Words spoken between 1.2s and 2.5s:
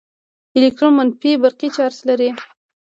برقي چارچ لري.